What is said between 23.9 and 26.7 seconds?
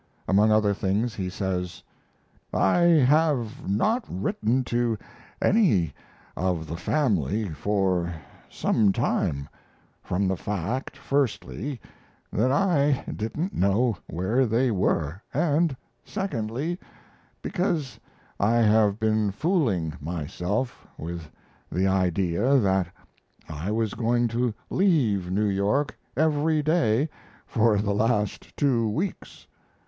going to leave New York every